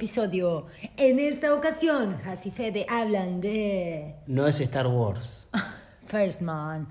[0.00, 0.64] episodio.
[0.96, 5.50] En esta ocasión, Has y Fede hablan de No es Star Wars.
[6.06, 6.88] First Man,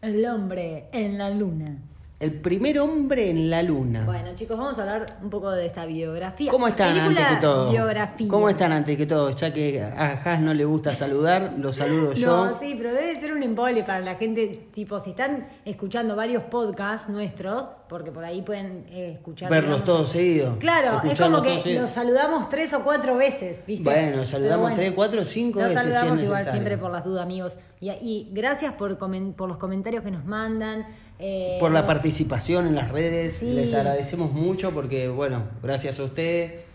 [0.00, 1.76] el hombre en la luna.
[2.20, 4.04] El primer hombre en la luna.
[4.04, 6.50] Bueno, chicos, vamos a hablar un poco de esta biografía.
[6.50, 7.70] ¿Cómo están Película, antes que todo?
[7.70, 8.28] Biografía.
[8.28, 9.30] ¿Cómo están antes que todo?
[9.30, 12.46] Ya que a Has no le gusta saludar, lo saludo yo.
[12.46, 16.42] No, sí, pero debe ser un embole para la gente, tipo, si están escuchando varios
[16.42, 19.48] podcasts nuestros, porque por ahí pueden eh, escuchar.
[19.48, 20.56] Verlos digamos, todos seguidos.
[20.58, 23.84] Claro, es como que los saludamos tres o cuatro veces, ¿viste?
[23.84, 27.58] Bueno, saludamos tres, cuatro, cinco Los veces, es saludamos igual siempre por las dudas, amigos.
[27.78, 30.84] Y, y gracias por, por los comentarios que nos mandan.
[31.18, 33.50] Eh, Por la los- participación en las redes, Sí.
[33.52, 36.66] les agradecemos mucho porque, bueno, gracias a ustedes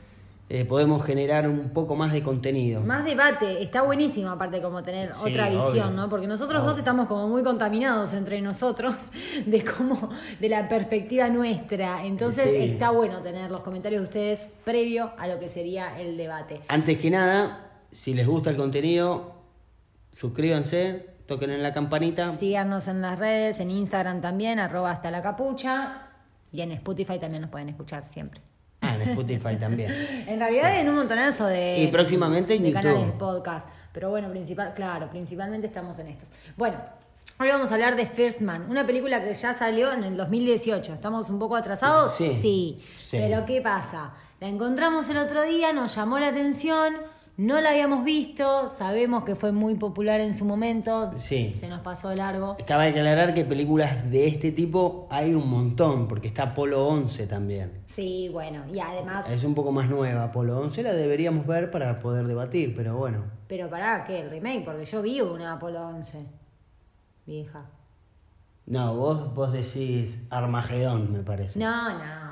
[0.49, 2.81] eh, podemos generar un poco más de contenido.
[2.81, 5.91] Más debate, está buenísimo aparte como tener Sí, otra visión, obvio.
[5.91, 6.09] ¿no?
[6.09, 6.69] Porque nosotros Obvio.
[6.69, 9.09] dos estamos como muy contaminados entre nosotros
[9.47, 10.09] de cómo,
[10.39, 12.05] de la perspectiva nuestra.
[12.05, 12.57] Entonces Sí.
[12.57, 16.59] está bueno tener los comentarios de ustedes previo a lo que sería el debate.
[16.67, 19.33] Antes que nada, si les gusta el contenido,
[20.11, 22.29] suscríbanse, toquen en la campanita.
[22.29, 26.07] Síganos en las redes, en Instagram también, arroba hasta la capucha.
[26.51, 28.41] Y en Spotify también nos pueden escuchar siempre.
[28.81, 29.91] Ah, en Spotify también.
[30.27, 32.83] En realidad en un montonazo de, Y próximamente en de YouTube.
[32.83, 33.67] canales de podcast.
[33.91, 36.29] Pero bueno, principal, claro, principalmente estamos en estos.
[36.57, 36.77] Bueno,
[37.39, 40.93] hoy vamos a hablar de First Man, una película que ya salió en el 2018.
[40.93, 42.13] ¿Estamos un poco atrasados?
[42.15, 42.83] Sí, sí.
[42.97, 43.17] sí.
[43.17, 44.13] Pero ¿qué pasa?
[44.39, 46.95] La encontramos el otro día, nos llamó la atención,
[47.35, 51.51] no la habíamos visto, sabemos que fue muy popular en su momento, Sí.
[51.55, 52.57] se nos pasó de largo.
[52.67, 57.81] Cabe aclarar que películas de este tipo hay un montón, porque está Apolo 11 también.
[57.87, 60.25] Sí, bueno, y además, Es un poco más nueva.
[60.25, 63.23] Apolo 11 la deberíamos ver para poder debatir, pero bueno.
[63.47, 64.19] pero pará, ¿qué?
[64.21, 66.25] El remake, porque yo vi una Apolo 11,
[67.25, 67.65] vieja.
[68.65, 71.59] No, vos, vos decís Armagedón, me parece.
[71.59, 72.22] No, no,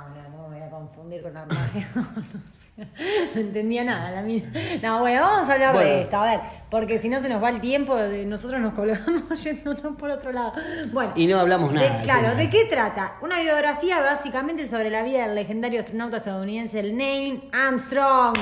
[1.11, 1.85] confundir con Armagedón.
[2.33, 2.87] no, sé.
[3.35, 4.49] No entendía nada la mina.
[4.81, 5.89] No, bueno, vamos a hablar Bueno.
[5.89, 6.39] de esto, a ver,
[6.69, 10.53] porque si no se nos va el tiempo, nosotros nos colgamos yéndonos por otro lado.
[10.91, 11.13] Bueno.
[11.15, 11.97] Y no hablamos nada.
[11.97, 12.35] de- claro.
[12.35, 13.15] ¿de qué trata?
[13.21, 18.35] Una biografía básicamente sobre la vida del legendario astronauta estadounidense el Neil Armstrong.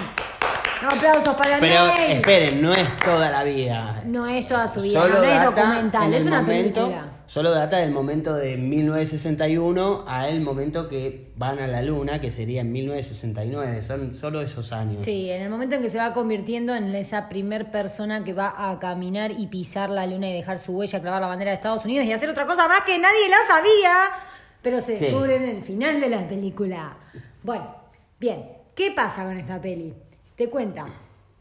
[0.82, 4.02] No, aplausos para Pero esperen, no es toda la vida.
[4.06, 7.14] No es toda su vida, Solo no, es data documental, en es una momento- película.
[7.28, 12.62] Solo data del momento de 1961 al momento que van a la luna, que sería
[12.62, 13.84] en 1969.
[13.84, 15.06] Son solo esos años.
[15.06, 18.56] Sí, en el momento en que se va convirtiendo en esa primer persona que va
[18.72, 21.86] a caminar y pisar la luna y dejar su huella, clavar la bandera de Estados
[21.86, 24.12] Unidos y hacer otra cosa más que nadie la sabía,
[24.64, 25.06] pero se Sí.
[25.06, 26.98] descubre en el final de la película.
[27.44, 27.76] Bueno,
[28.20, 28.44] bien,
[28.76, 29.94] ¿qué pasa con esta peli?
[30.40, 30.88] Te cuenta,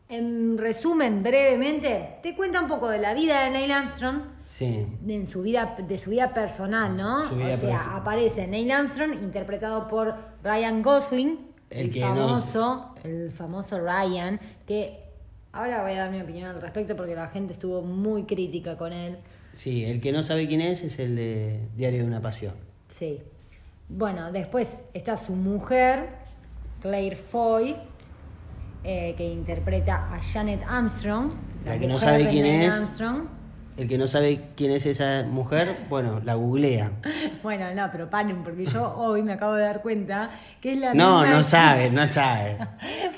[0.09, 4.87] en resumen, brevemente, te cuenta un poco de la vida de Neil Armstrong, Sí.
[5.03, 7.29] de- en su vida de su vida personal, ¿no?
[7.29, 8.01] Su vida o sea, personal.
[8.01, 11.39] aparece Neil Armstrong interpretado por Ryan Gosling,
[11.71, 14.99] el, El que nos- famoso, el famoso Ryan, que
[15.53, 18.93] ahora voy a dar mi opinión al respecto porque la gente estuvo muy crítica con
[18.93, 19.19] él.
[19.55, 22.55] Sí, el que no sabe quién es es el de Diario de una Pasión.
[22.89, 23.21] Sí.
[23.89, 26.09] Bueno, después está su mujer,
[26.81, 27.77] Claire Foy,
[28.85, 31.33] eh, que interpreta a Janet Armstrong.
[31.65, 32.75] La que no sabe quién es.
[32.75, 33.23] Armstrong.
[33.77, 36.91] El que no sabe quién es esa mujer, bueno, la googlea.
[37.43, 40.31] Bueno, no, pero paren, porque yo hoy me acabo de dar cuenta
[40.61, 42.59] que es la No, misma- no sabe, no sabe.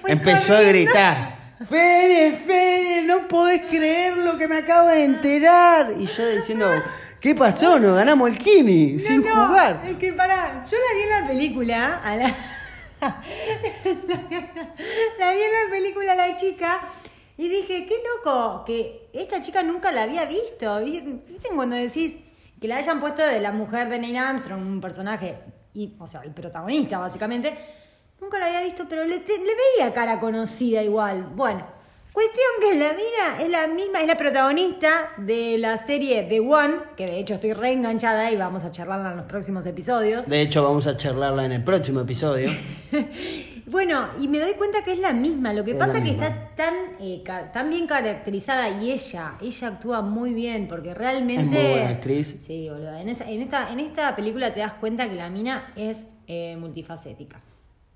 [0.07, 1.41] Empezó a gritar.
[1.67, 5.93] Fede, Fede, no podés creer lo que me acabo de enterar.
[5.99, 6.67] Y yo diciendo,
[7.21, 7.79] ¿qué pasó?
[7.79, 9.83] Nos ganamos el Kini sin no, jugar.
[9.87, 12.35] Es que pará, yo la vi en la película, a la...
[15.19, 16.81] la vi en la película la chica
[17.37, 20.79] y dije, qué loco, que esta chica nunca la había visto.
[20.81, 22.19] ¿Vi- ¿Viste cuando decís
[22.61, 25.39] que la hayan puesto de la mujer de Neil Armstrong, un personaje,
[25.73, 27.57] y, o sea, el protagonista básicamente?
[28.21, 31.23] Nunca la había visto, pero le, le veía cara conocida igual.
[31.35, 31.67] Bueno,
[32.13, 36.75] cuestión que la mina es la misma, es la protagonista de la serie The One,
[36.97, 40.27] que de hecho estoy reenganchada y vamos a charlarla en los próximos episodios.
[40.27, 42.51] De hecho, vamos a charlarla en el próximo episodio.
[43.67, 45.53] Bueno, y me doy cuenta que es la misma.
[45.53, 47.23] Lo que Es pasa es que está tan, eh,
[47.53, 51.45] tan bien caracterizada y ella, ella actúa muy bien porque realmente.
[51.45, 52.37] Es muy buena actriz.
[52.41, 52.97] Sí, boludo.
[52.97, 56.57] En, esa- en esta, en esta película te das cuenta que la mina es eh,
[56.59, 57.41] multifacética.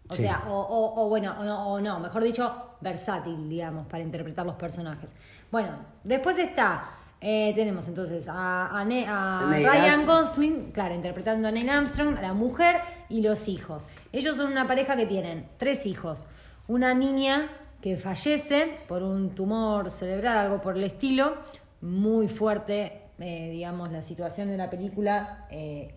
[0.09, 0.23] O Sí.
[0.23, 4.47] sea, o, o- o bueno, o no, o no, mejor dicho, versátil, digamos, para interpretar
[4.47, 5.13] los personajes.
[5.51, 5.71] Bueno,
[6.05, 6.91] después está.
[7.21, 10.05] eh, tenemos entonces a, a Ne- a Ryan.
[10.07, 12.77] Gosling, claro, interpretando a Neil Armstrong, a la mujer
[13.09, 13.89] y los hijos.
[14.13, 16.27] Ellos son una pareja que tienen tres hijos.
[16.69, 17.49] Una niña
[17.81, 21.37] que fallece por un tumor cerebral, algo por el estilo,
[21.81, 25.47] muy fuerte, eh, digamos, la situación de la película.
[25.51, 25.95] eh,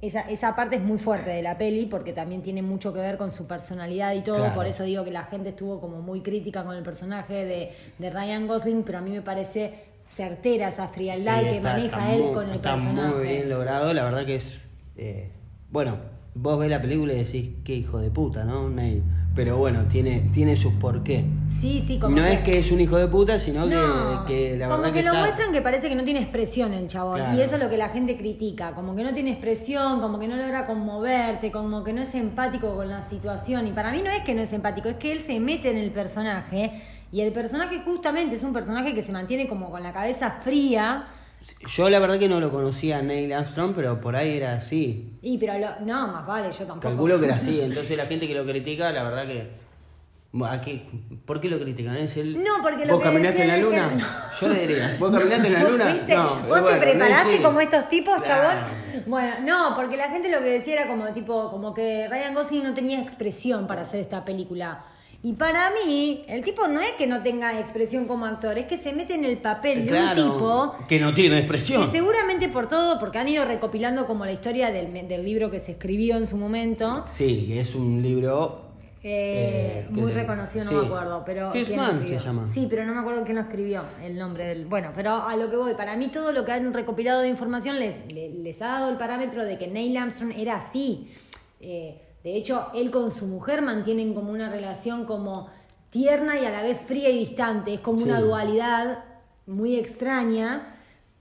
[0.00, 3.16] esa, esa parte es muy fuerte de la peli porque también tiene mucho que ver
[3.16, 4.36] con su personalidad y todo.
[4.38, 4.54] Claro.
[4.54, 8.10] Por eso digo que la gente estuvo como muy crítica con el personaje de, de
[8.10, 12.14] Ryan Gosling, pero a mí me parece certera esa frialdad Sí, que está- maneja está
[12.14, 13.14] él muy- con el está personaje.
[13.14, 14.60] muy bien logrado, la verdad que es...
[14.96, 15.30] eh,
[15.70, 15.96] bueno,
[16.34, 18.68] vos ves la película y decís, qué hijo de puta, ¿no?
[18.68, 19.02] Neil.
[19.36, 21.24] Pero bueno, tiene, tiene sus porqué.
[21.46, 24.56] Sí, sí, como No es que es un hijo de puta, sino No, que, que
[24.56, 26.86] la como verdad que, que, lo está- muestran que parece que no tiene expresión el
[26.86, 27.36] chabón Claro.
[27.36, 30.26] y eso es lo que la gente critica, como que no tiene expresión, como que
[30.26, 34.10] no logra conmoverte, como que no es empático con la situación y para mí no
[34.10, 36.72] es que no es empático, es que él se mete en el personaje
[37.12, 41.04] y el personaje justamente es un personaje que se mantiene como con la cabeza fría
[41.68, 45.12] Yo la verdad que no lo conocía a Neil Armstrong, pero por ahí era así.
[45.22, 46.80] y pero lo- no, más vale, yo tampoco.
[46.80, 47.60] Calculo que era así.
[47.60, 49.66] Entonces la gente que lo critica, la verdad que...
[50.50, 50.82] Aquí-
[51.24, 51.96] ¿Por qué lo critican?
[51.96, 52.42] ¿Es el...
[52.42, 53.90] No, porque lo ¿Vos que caminaste en la luna?
[53.96, 54.02] que-
[54.46, 55.96] Yo le diría, ¿vos caminaste en la ¿Vos luna?
[56.08, 56.40] No.
[56.48, 58.42] ¿Vos te preparaste como estos tipos, Claro.
[58.60, 59.04] chabón?
[59.06, 62.64] Bueno, no, porque la gente lo que decía era como tipo, como que Ryan Gosling
[62.64, 64.84] no tenía expresión para hacer esta película.
[65.28, 68.76] Y para mí, el tipo no es que no tenga expresión como actor, es que
[68.76, 71.90] se mete en el papel de Claro, un tipo que no tiene que expresión.
[71.90, 75.72] seguramente por todo, porque han ido recopilando como la historia del, del libro que se
[75.72, 78.66] escribió en su momento, Sí, que es un libro...
[79.02, 80.76] eh, Eh, ¿qué muy se- reconocido, no sí.
[80.76, 82.20] me acuerdo, pero First quién lo Man escribió.
[82.20, 82.46] se llama.
[82.46, 84.66] Sí, pero no me acuerdo quién lo escribió, el nombre del.
[84.66, 87.80] Bueno, pero a lo que voy, para mí todo lo que han recopilado de información
[87.80, 91.10] les, les, les ha dado el parámetro de que Neil Armstrong era así.
[91.60, 95.48] Eh, de hecho, él con su mujer mantienen como una relación como
[95.90, 97.74] tierna y a la vez fría y distante.
[97.74, 99.04] Es como una dualidad
[99.46, 100.74] muy extraña.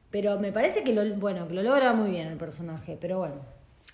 [0.09, 3.35] Pero me parece que lo, bueno, que lo logra muy bien el personaje, pero bueno.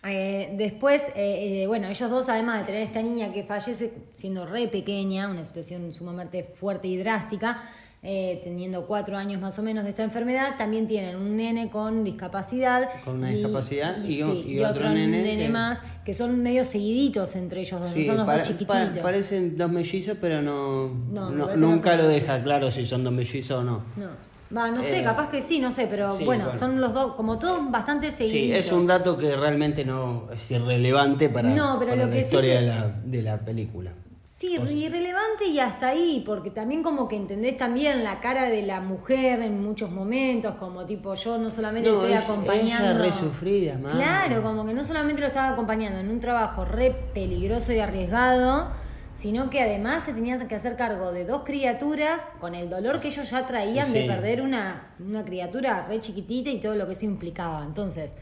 [0.07, 4.45] Eh, después, eh, eh, bueno, ellos dos, además de tener esta niña que fallece siendo
[4.45, 7.61] re pequeña, una situación sumamente fuerte y drástica,
[8.03, 12.03] eh, teniendo cuatro años más o menos de esta enfermedad, también tienen un nene con
[12.03, 12.89] discapacidad.
[13.05, 17.35] Con una discapacidad y un- sí, y otro nene que- más, que son medio seguiditos
[17.35, 18.97] entre ellos Sí, son los dos pa- chiquititos.
[19.03, 22.07] parecen dos mellizos, pero no, nunca lo mellizos.
[22.07, 23.83] deja claro si son dos mellizos o no.
[23.95, 24.31] No.
[24.57, 26.59] Va, no sé, Eh, capaz que sí, no sé, pero sí, bueno, bueno.
[26.59, 28.47] son los dos, como todos bastante seguiditos.
[28.65, 32.13] Sí, es un dato que realmente no es irrelevante para, No, pero para lo la
[32.15, 33.91] que historia que- de, la, de la película.
[34.41, 34.55] Sí,
[34.85, 39.41] irrelevante y hasta ahí, porque también como que entendés también la cara de la mujer
[39.41, 42.89] en muchos momentos, como tipo yo no solamente No, estoy ella- acompañando.
[42.91, 43.91] ella re sufrida, man.
[43.95, 48.69] Claro, como que no solamente lo estaba acompañando en un trabajo re peligroso y arriesgado,
[49.13, 53.09] sino que además se tenía que hacer cargo de dos criaturas con el dolor que
[53.09, 54.07] ellos ya traían de Sí.
[54.07, 57.61] perder una, una criatura re chiquitita y todo lo que eso implicaba.
[57.61, 58.13] Entonces,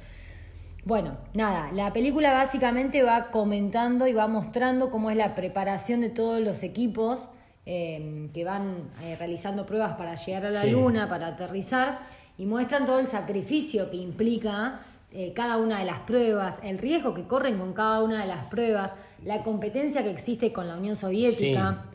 [0.89, 6.09] bueno, nada, la película básicamente va comentando y va mostrando cómo es la preparación de
[6.09, 7.29] todos los equipos
[7.67, 10.71] eh, que van eh, realizando pruebas para llegar a la Sí.
[10.71, 11.99] luna, para aterrizar,
[12.39, 14.79] y muestran todo el sacrificio que implica
[15.11, 18.45] eh, cada una de las pruebas, el riesgo que corren con cada una de las
[18.45, 21.85] pruebas, la competencia que existe con la Unión Soviética.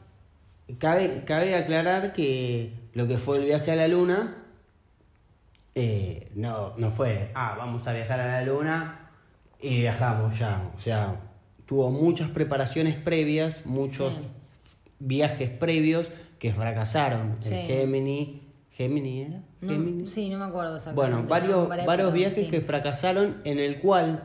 [0.79, 4.44] Cabe, cabe aclarar que lo que fue el viaje a la luna
[5.75, 9.11] eh, no, no fue, ah, vamos a viajar a la luna
[9.61, 10.71] y viajamos ya.
[10.76, 11.21] O sea,
[11.67, 14.20] tuvo muchas preparaciones previas, muchos Sí.
[15.01, 16.08] viajes previos
[16.39, 17.37] que fracasaron.
[17.41, 17.55] Sí.
[17.55, 19.43] El Gemini, ¿Gemini era?
[19.60, 20.06] No, Gemini.
[20.06, 21.10] sí, no me acuerdo exactamente.
[21.13, 22.51] Bueno, no, varios, varios época, viajes sí.
[22.51, 24.25] que fracasaron en el cual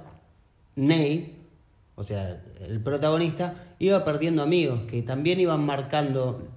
[0.75, 1.35] Ney,
[1.95, 6.47] o sea, el protagonista, iba perdiendo amigos que también iban marcando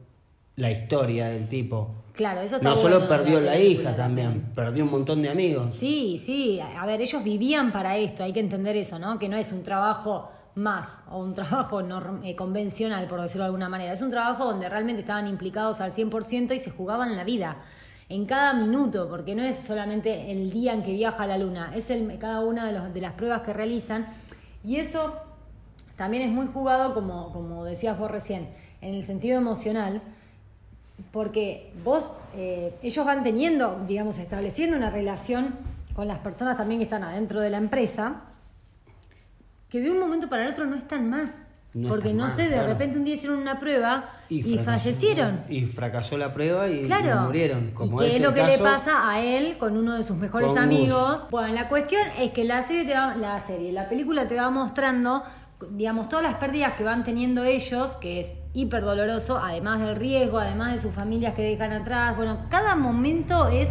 [0.57, 2.02] la historia del tipo.
[2.13, 5.75] Claro, eso está No solo perdió la, hija también, perdió un montón de amigos.
[5.75, 9.19] Sí, sí, a ver, ellos vivían para esto, hay que entender eso, ¿no?
[9.19, 13.47] Que no es un trabajo más o un trabajo norm- eh, convencional, por decirlo de
[13.47, 13.93] alguna manera.
[13.95, 17.57] Es un trabajo donde realmente estaban implicados al 100% y se jugaban la vida
[18.11, 21.73] en cada minuto, porque no es solamente el día en que viaja a la luna,
[21.75, 24.07] es el, cada una de, los- de las pruebas que realizan.
[24.63, 25.15] Y eso
[25.97, 28.51] también es muy jugado, como, como decías vos recién,
[28.83, 30.03] en el sentido emocional,
[31.11, 35.55] porque vos, eh, ellos van teniendo, digamos, estableciendo una relación
[35.95, 38.23] con las personas también que están adentro de la empresa,
[39.69, 41.43] que de un momento para el otro no están más.
[41.75, 44.65] No porque están no más, sé, de repente un día hicieron una prueba y, fracasó.
[44.65, 45.45] fallecieron.
[45.49, 46.87] Y fracasó la prueba y,
[47.25, 47.71] murieron.
[47.71, 50.55] Como y qué es lo que le pasa a él con uno de sus mejores
[50.57, 51.27] amigos.
[51.31, 54.51] Bueno, la cuestión es que la serie te va, la serie, la película te va
[54.51, 55.23] mostrando,
[55.71, 60.39] digamos, todas las pérdidas que van teniendo ellos, que es hiper doloroso, además del riesgo,
[60.39, 62.17] además de sus familias que dejan atrás.
[62.17, 63.71] Bueno, cada momento es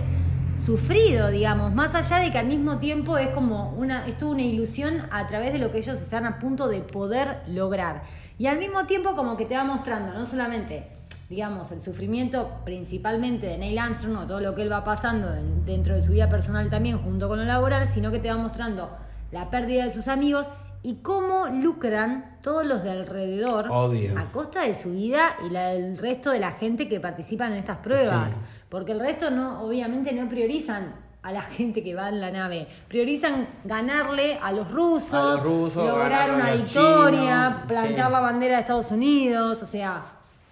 [0.55, 4.43] sufrido, digamos, más allá de que al mismo tiempo es como una, es toda una
[4.43, 8.03] ilusión a través de lo que ellos están a punto de poder lograr.
[8.37, 10.87] Y al mismo tiempo como que te va mostrando, no solamente
[11.29, 15.63] digamos, el sufrimiento principalmente de Neil Armstrong o todo lo que él va pasando en-
[15.63, 18.89] dentro de su vida personal también junto con lo laboral, sino que te va mostrando
[19.31, 20.47] la pérdida de sus amigos
[20.83, 24.17] y cómo lucran todos los de alrededor Obvio.
[24.17, 27.59] a costa de su vida y la del resto de la gente que participan en
[27.59, 28.33] estas pruebas.
[28.33, 28.39] Sí.
[28.69, 32.67] Porque el resto no, obviamente no priorizan a la gente que va en la nave.
[32.87, 38.11] Priorizan ganarle a los rusos, A los rusos, lograr una victoria, chinos, plantar sí.
[38.11, 40.01] la bandera de Estados Unidos, o sea,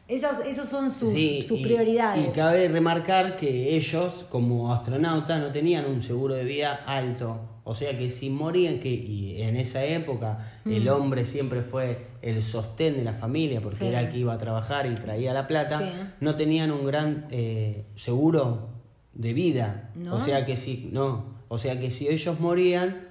[0.08, 2.28] esas, esos son sus, Sí, sus y- prioridades.
[2.28, 7.40] Y cabe remarcar que ellos, como astronautas, no tenían un seguro de vida alto.
[7.70, 10.90] O sea que si morían, que y en esa época el Mm.
[10.90, 13.86] hombre siempre fue el sostén de la familia, porque Sí.
[13.88, 15.86] era el que iba a trabajar y traía la plata, Sí.
[16.20, 18.70] no tenían un gran eh, seguro
[19.14, 19.92] de vida.
[19.96, 20.16] ¿No?
[20.16, 23.08] O sea que si, no, o sea que si ellos morían,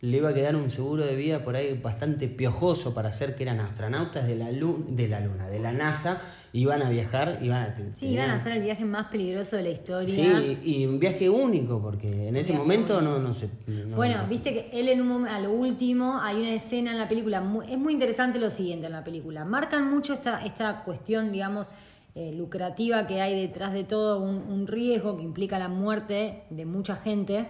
[0.00, 3.44] le iba a quedar un seguro de vida por ahí bastante piojoso para hacer que
[3.44, 6.20] eran astronautas de la, lu- de la Luna, de la NASA,
[6.54, 7.74] iban a viajar, iban a...
[7.94, 10.14] Sí, iban a hacer el viaje más peligroso de la historia.
[10.14, 13.10] Sí, y un viaje único, porque en ese Viaje momento único.
[13.12, 13.48] no, no se...
[13.66, 16.98] no- Bueno, no- viste que él en un a lo último hay una escena en
[16.98, 21.32] la película, es muy interesante lo siguiente en la película, marcan mucho esta, esta cuestión,
[21.32, 21.66] digamos,
[22.14, 26.66] eh, lucrativa que hay detrás de todo, un, un riesgo que implica la muerte de
[26.66, 27.46] mucha gente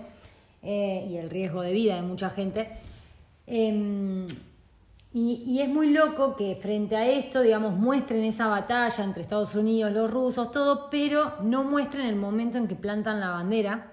[0.63, 2.69] eh, y el riesgo de vida de mucha gente.
[3.49, 4.25] Em,
[5.15, 9.55] y, y es muy loco que frente a esto, digamos, muestren esa batalla entre Estados
[9.55, 13.89] Unidos, los rusos, todo, pero no muestren el momento en que plantan la bandera,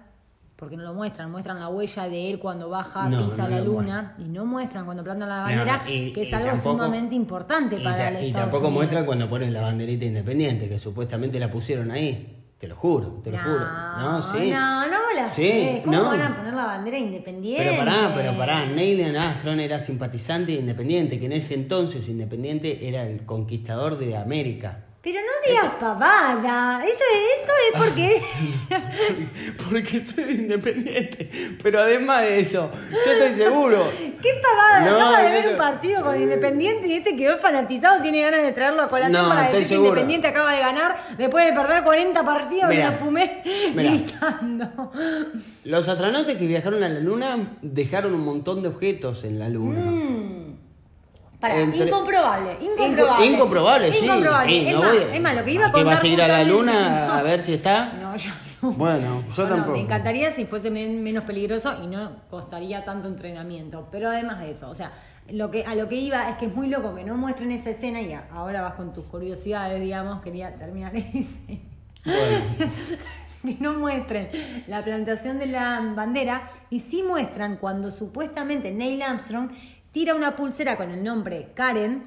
[0.56, 3.62] porque no lo muestran, muestran la huella de él cuando baja, No, pisa no la
[3.62, 7.16] luna, y no muestran cuando plantan la bandera, y- que es y algo tampoco- sumamente
[7.16, 8.74] importante y para ta- el Y Estados tampoco Unidos.
[8.74, 12.36] muestra cuando ponen la banderita independiente, que supuestamente la pusieron ahí.
[12.60, 13.66] Te lo juro, te lo no, juro.
[14.00, 14.52] No, sí.
[14.52, 15.82] no, no me la Sí, sé.
[15.86, 16.10] ¿Cómo no.
[16.10, 17.64] van a poner la bandera independiente?
[17.64, 22.86] Pero pará, pero pará, Neil Armstrong era simpatizante de Independiente, que en ese entonces Independiente
[22.90, 24.89] era el conquistador de América.
[25.02, 26.84] Pero no digas pavada.
[26.86, 28.22] Esto es, esto es porque.
[29.70, 31.30] Porque soy independiente.
[31.62, 33.78] Pero además de eso, yo estoy seguro.
[34.22, 34.90] ¿Qué pavada?
[34.90, 38.52] No, Acaba de ver un partido con Independiente y este quedó fanatizado, tiene ganas de
[38.52, 39.76] traerlo a colación No, para decir que.
[39.76, 43.44] Independiente acaba de ganar después de perder 40 partidos Mirá, y lo fumé
[43.76, 43.92] mirá.
[43.92, 44.92] gritando.
[45.66, 49.80] Los astronautas que viajaron a la Luna dejaron un montón de objetos en la Luna.
[49.92, 50.19] Mm.
[51.42, 53.26] Entre- incomprobable, incomprobable.
[53.26, 54.06] Inco- incomprobable, sí.
[54.06, 54.60] Incomprobable.
[54.60, 55.94] sí, es, no más, voy- es más, lo que iba a ¿Qué contar.
[55.96, 57.94] vas a ir a la Luna a ver si está?
[58.02, 58.30] No, yo
[58.62, 58.72] no.
[58.72, 59.78] Bueno, yo No, no, tampoco.
[59.78, 63.88] me encantaría si fuese men- menos peligroso y no costaría tanto entrenamiento.
[63.90, 64.92] Pero además de eso, o sea,
[65.32, 67.70] lo que, a lo que iba es que es muy loco que no muestren esa
[67.70, 71.28] escena y ahora vas con tus curiosidades, digamos, quería terminar Bueno.
[73.44, 74.28] que no muestren
[74.68, 79.52] la plantación de la bandera y sí muestran cuando supuestamente Neil Armstrong
[79.92, 82.04] tira una pulsera con el nombre Karen,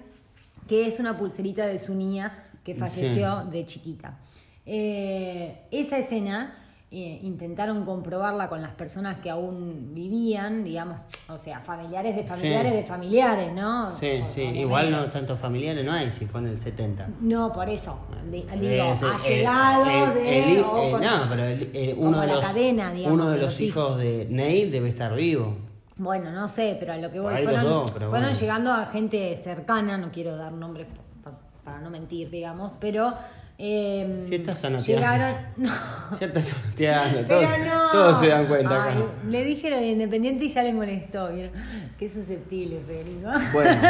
[0.69, 4.19] que es una pulserita de su niña que falleció de chiquita.
[4.65, 6.59] Eh, esa escena
[6.95, 12.71] eh, intentaron comprobarla con las personas que aún vivían, digamos, o sea, familiares de familiares
[12.73, 12.77] Sí.
[12.77, 13.99] de familiares, ¿no?
[13.99, 17.09] Sí, sí, igual no tantos familiares no hay si fue en el 70.
[17.23, 18.07] No, por eso.
[18.31, 20.53] Di- Digo, Es, ha llegado el- de.
[20.53, 23.37] el- o con- no, pero el- eh, uno, de la los, cadena, digamos, uno de
[23.39, 25.57] los los hijos de Neil debe estar vivo.
[25.97, 27.35] Bueno, no sé, pero a lo que voy.
[27.35, 28.33] Ahí Fueron, dos, fueron bueno.
[28.33, 30.87] llegando a gente cercana, no quiero dar nombres
[31.23, 33.13] pa- para no mentir, digamos, pero.
[33.59, 34.63] eh, Si estás.
[34.87, 35.35] Llegaron.
[35.59, 35.71] No.
[36.19, 36.57] Ya estás
[37.29, 37.91] todos, no.
[37.93, 39.05] todos se dan cuenta Ay, acá.
[39.29, 41.53] le dije lo de Independiente y ya le molestó, ¿vieron?
[41.99, 43.29] Qué susceptible, Federico.
[43.53, 43.81] Bueno.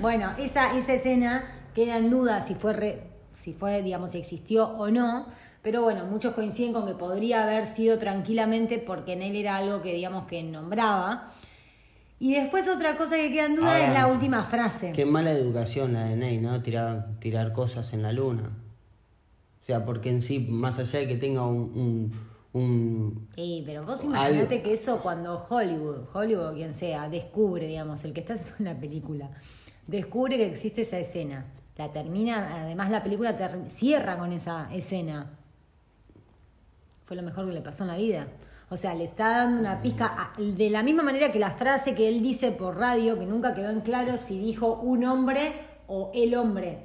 [0.00, 1.44] bueno, esa, esa escena
[1.74, 5.26] queda en duda si fue, re- si fue, digamos, si existió o no.
[5.62, 9.82] Pero bueno, muchos coinciden con que podría haber sido tranquilamente porque en él era algo
[9.82, 11.32] que, digamos, que nombraba.
[12.18, 14.92] Y después otra cosa que queda en duda Ahora, es la última frase.
[14.92, 16.62] Qué mala educación la de Neil, ¿no?
[16.62, 18.50] Tirar, tirar cosas en la luna.
[19.62, 22.10] O sea, porque en sí, más allá de que tenga un...
[22.54, 27.66] un, un- Sí, pero vos imaginate que eso cuando Hollywood, Hollywood o quien sea, descubre,
[27.66, 29.30] digamos, el que está haciendo la película,
[29.86, 31.44] descubre que existe esa escena,
[31.76, 35.32] la termina, además la película ter- cierra con esa escena.
[37.04, 38.26] Fue lo mejor que le pasó en la vida.
[38.68, 42.08] O sea, le está dando una pizca, de la misma manera que la frase que
[42.08, 45.52] él dice por radio, que nunca quedó en claro si dijo un hombre
[45.86, 46.78] o el hombre.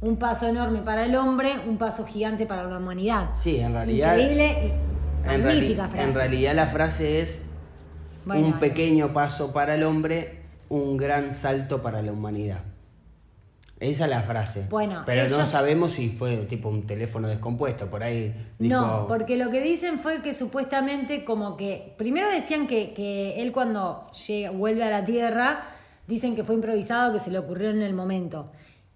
[0.00, 3.30] Un paso enorme para el hombre, un paso gigante para la humanidad.
[3.34, 4.16] Sí, en realidad...
[4.16, 4.74] Increíble
[5.26, 6.08] y en, magnífica frase.
[6.08, 7.44] en realidad la frase es
[8.24, 12.60] Bueno, un pequeño paso para el hombre, un gran salto para la humanidad.
[13.84, 14.66] Esa es la frase.
[14.70, 17.86] Bueno, Pero no sabemos si fue tipo un teléfono descompuesto.
[17.86, 18.80] Por ahí dijo.
[18.80, 23.52] No, porque lo que dicen fue que supuestamente como que, primero decían que, que él
[23.52, 25.68] cuando llega, vuelve a la Tierra,
[26.06, 28.50] dicen que fue improvisado, que se le ocurrió en el momento.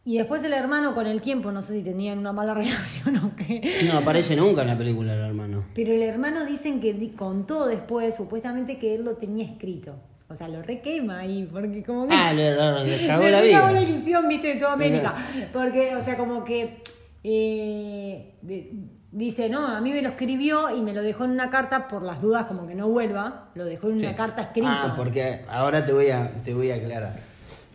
[0.04, 3.37] Y después el hermano con el tiempo, no sé si tenían una mala relación o
[3.37, 5.64] qué, No aparece nunca en la película el hermano.
[5.75, 9.97] pero el hermano dicen que contó después, supuestamente que él lo tenía escrito.
[10.30, 12.14] O sea, lo requema ahí, porque como que...
[12.14, 15.14] Ah, le- le cagó Le la cagó la ilusión, viste, de toda América.
[15.52, 16.82] Porque, o sea, como que
[17.25, 18.70] eh, de-
[19.11, 22.02] dice, no, a mí me lo escribió y me lo dejó en una carta por
[22.02, 23.49] las dudas, como que no vuelva.
[23.54, 24.82] Lo dejó en una carta escrita.
[24.85, 27.16] Ah, porque ahora te voy a, te voy a aclarar.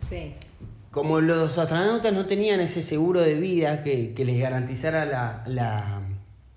[0.08, 0.34] Sí.
[0.92, 6.02] Como los astronautas no tenían ese seguro de vida que, que les garantizara la, la-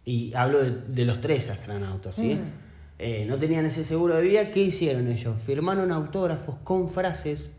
[0.06, 2.36] Y hablo de, de los tres astronautas, ¿sí?
[2.36, 2.67] Mm.
[3.00, 5.40] Eh, no tenían ese seguro de vida, ¿qué hicieron ellos?
[5.42, 7.52] Firmaron autógrafos con frases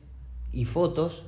[0.53, 1.27] y fotos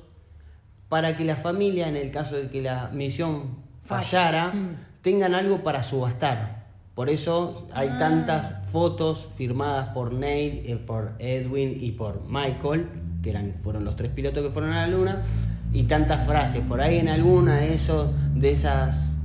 [0.89, 4.75] para que la familia, en el caso de que la misión fallara, Mm.
[5.01, 6.61] tengan algo para subastar.
[6.93, 7.97] Por eso hay Ah.
[7.97, 12.87] tantas fotos firmadas por Neil, eh, por Edwin y por Michael,
[13.23, 15.23] que eran, fueron los tres pilotos que fueron a la luna,
[15.71, 16.61] y tantas frases.
[16.67, 19.15] Por ahí en alguna de eso, de esas,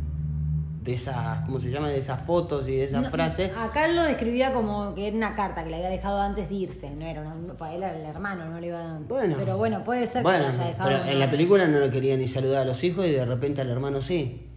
[0.86, 1.88] de esas, ¿cómo se llama?
[1.90, 3.50] De esas fotos y de esas No, frases.
[3.58, 6.90] Acá lo describía como que era una carta que le había dejado antes de irse.
[6.90, 7.22] No era
[7.58, 8.98] para él era el hermano, no le iba a...
[9.00, 10.88] Bueno, Pero bueno, puede ser bueno, que le haya dejado...
[10.90, 13.60] pero en la película no le quería ni saludar a los hijos y de repente
[13.60, 14.48] al hermano sí.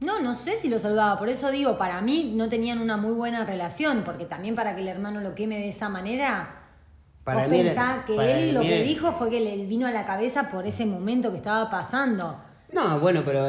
[0.00, 1.18] No, no sé si lo saludaba.
[1.18, 4.02] Por eso digo, para mí no tenían una muy buena relación.
[4.04, 6.56] Porque también para que el hermano lo queme de esa manera...
[7.24, 9.56] Para vos mí era- pensás que para él lo que era- dijo fue que le
[9.66, 12.38] vino a la cabeza por ese momento que estaba pasando.
[12.72, 13.46] No, bueno, pero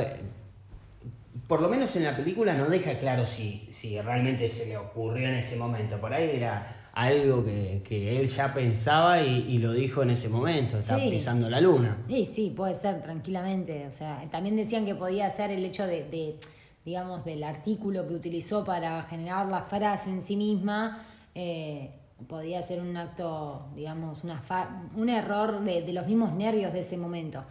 [1.51, 5.27] por lo menos en la película no deja claro si, si realmente se le ocurrió
[5.27, 5.99] en ese momento.
[5.99, 10.29] Por ahí era algo que, que él ya pensaba y, y lo dijo en ese
[10.29, 11.09] momento, estaba Sí.
[11.09, 11.97] pisando la luna.
[12.07, 13.85] Sí, sí, puede ser, tranquilamente.
[13.85, 16.37] O sea, también decían que podía ser el hecho de, de,
[16.85, 21.05] digamos, del artículo que utilizó para generar la frase en sí misma.
[21.35, 21.89] eh,
[22.29, 26.79] podía ser un acto, digamos, una fa- un error de, de los mismos nervios de
[26.79, 27.41] ese momento.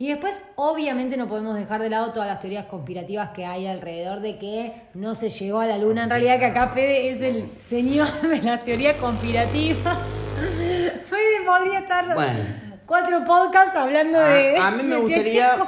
[0.00, 4.20] Y después, obviamente, no podemos dejar de lado todas las teorías conspirativas que hay alrededor
[4.20, 6.04] de que no se llegó a la luna.
[6.04, 9.98] En realidad, que acá Fede es el señor de las teorías conspirativas.
[11.04, 12.38] Fede podría estar Bueno.
[12.86, 14.56] cuatro podcasts hablando de.
[14.56, 15.66] A, a mí me de gustaría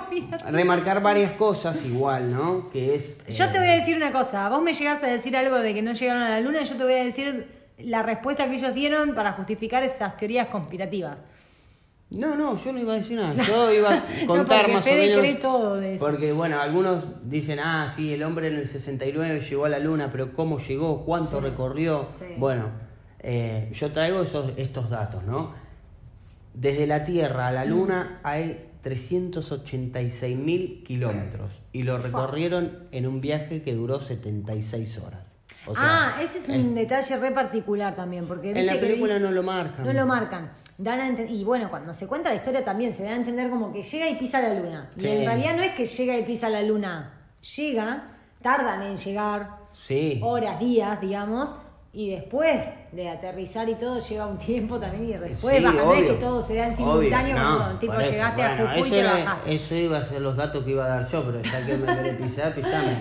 [0.49, 2.71] remarcar varias cosas igual, ¿no?
[2.71, 3.23] Que es...
[3.27, 4.49] Yo eh, te voy a decir una cosa.
[4.49, 6.77] Vos me llegás a decir algo de que no llegaron a la luna y yo
[6.77, 11.23] te voy a decir la respuesta que ellos dieron para justificar esas teorías conspirativas.
[12.15, 13.43] No, no, yo no iba a decir nada.
[13.49, 15.19] Yo iba a contar más Fede o menos.
[15.21, 16.05] cree todo de eso.
[16.07, 20.11] Porque, bueno, algunos dicen, ah, sí, el hombre en el 69 llegó a la luna,
[20.13, 21.05] pero ¿cómo llegó?
[21.05, 21.45] ¿Cuánto Sí.
[21.49, 22.09] recorrió?
[22.11, 22.27] Sí.
[22.37, 22.67] Bueno,
[23.21, 25.55] eh, yo traigo esos, estos datos, ¿no?
[26.55, 33.21] Desde la Tierra a la luna hay 386 mil kilómetros y lo recorrieron en un
[33.23, 35.32] viaje que duró 76 horas.
[35.67, 39.15] O sea, ah, ese es un detalle re particular también, porque en la que película
[39.15, 39.87] dice- no lo marcan.
[39.87, 40.51] No lo marcan.
[40.79, 43.73] Dan a y bueno, cuando se cuenta la historia también se da a entender como
[43.73, 44.91] que llega y pisa la luna.
[44.99, 45.07] Sí.
[45.07, 47.13] Y en realidad no es que llega y pisa la luna.
[47.57, 48.05] Llega,
[48.41, 50.19] tardan en llegar, Sí.
[50.23, 51.55] horas, días, digamos,
[51.95, 55.77] y después de aterrizar y todo lleva un tiempo también y después Sí, bajan.
[55.77, 56.09] No es obvio.
[56.15, 58.11] que todo se da en Obvio, simultáneo, no, como tipo eso.
[58.11, 59.55] llegaste Bueno, a Jujuy y te era- bajaste.
[59.55, 61.87] Eso iba a ser los datos que iba a dar yo, pero ya que me
[61.97, 62.97] querés pisar, pisame.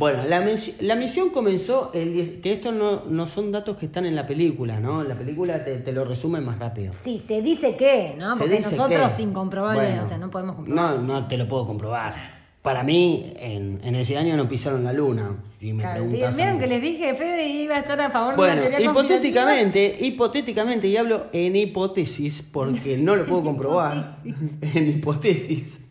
[0.00, 0.42] Bueno, la,
[0.80, 4.26] la misión comenzó el 10, que estos no, no son datos que están en la
[4.26, 5.02] película, ¿no?
[5.04, 6.94] La película te, te lo resume más rápido.
[7.04, 8.34] Sí, se dice que, ¿no?
[8.34, 10.96] Se Porque nosotros que- incomprobable, Bueno, o sea, no podemos comprobar.
[10.96, 12.40] No, no te lo puedo comprobar.
[12.62, 16.36] Para mí, en, en ese año no pisaron la luna, si me Claro, preguntas a
[16.36, 16.60] ¿Vieron mí.
[16.60, 20.88] que les dije, Fede iba a estar a favor de Bueno, la teoría hipotéticamente, hipotéticamente,
[20.88, 24.16] y hablo en hipótesis porque no lo puedo comprobar,
[24.62, 25.89] en hipótesis,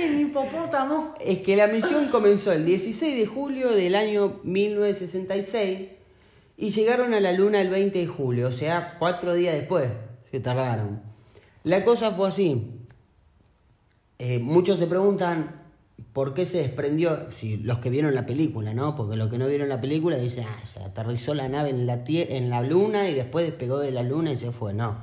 [0.00, 1.14] El hipopótamo.
[1.20, 5.88] es que la misión comenzó el 16 de julio del año 1966
[6.56, 9.90] y llegaron a la Luna el 20 de julio, o sea, cuatro días después
[10.30, 11.02] se tardaron.
[11.64, 12.70] La cosa fue así.
[14.18, 15.60] Eh, muchos se preguntan
[16.14, 18.96] por qué se desprendió, si los que vieron la película, ¿no?
[18.96, 22.02] Porque los que no vieron la película dicen, ah, se aterrizó la nave en la,
[22.06, 24.72] en la luna y después despegó de la luna y se fue.
[24.72, 24.96] No.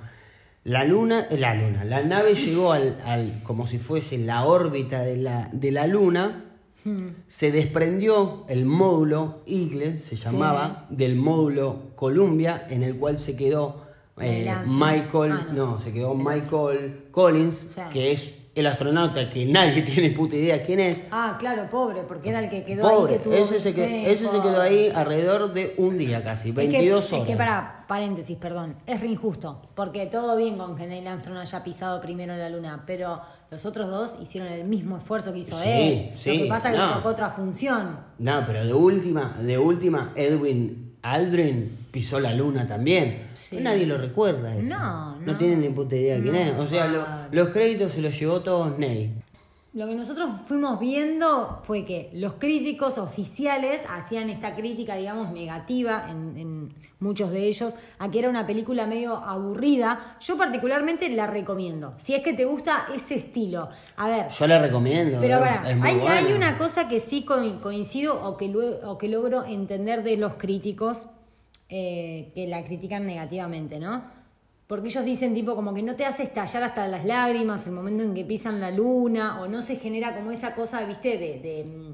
[0.68, 5.00] La luna, eh, la luna, la nave llegó al, al- como si fuese la órbita
[5.00, 6.44] de la, de la luna,
[7.28, 13.86] se desprendió el módulo Eagle, se llamaba, del módulo Columbia, en el cual se quedó
[14.20, 14.50] eh.
[14.68, 15.66] Michael, Ah, no.
[15.74, 17.82] no, se quedó Michael Collins, Sí.
[17.94, 21.04] que es el astronauta que nadie tiene puta idea quién es.
[21.12, 24.12] Ah, claro, pobre, porque era el que quedó Pobre, ahí que tuvo ese, se, que-
[24.12, 27.28] ese se quedó ahí alrededor de un día casi, 22 es que, horas.
[27.28, 31.38] Es que para, paréntesis, perdón, es re injusto, porque todo bien con que Neil Armstrong
[31.38, 35.58] haya pisado primero la luna, pero los otros dos hicieron el mismo esfuerzo que hizo
[35.60, 36.12] Sí, él.
[36.16, 36.88] sí, Lo que pasa es que no.
[36.90, 37.98] le tocó otra función.
[38.20, 43.28] No, pero de última, de última, Edwin Aldrin pisó la luna también.
[43.34, 43.58] Sí.
[43.62, 44.68] Nadie lo recuerda eso.
[44.70, 45.38] No, No no.
[45.38, 46.54] tienen ni puta idea quién No, es.
[46.60, 49.12] O sea, lo- los créditos se los llevó todos Neil.
[49.78, 56.08] Lo que nosotros fuimos viendo fue que los críticos oficiales hacían esta crítica, digamos, negativa
[56.10, 60.18] en, en muchos de ellos, a que era una película medio aburrida.
[60.20, 63.70] Yo particularmente la recomiendo, si es que te gusta ese estilo.
[63.98, 65.20] A ver, Yo la recomiendo.
[65.22, 68.98] pero es muy hay, hay una cosa que sí co- coincido o que, lue- o
[68.98, 71.06] que logro entender de los críticos
[71.70, 74.02] eh, que la critican negativamente, ¿no?
[74.68, 78.04] Porque ellos dicen tipo como que no te hace estallar hasta las lágrimas el momento
[78.04, 81.40] en que pisan la luna o no se genera como esa cosa, viste, de...
[81.40, 81.94] de, mm,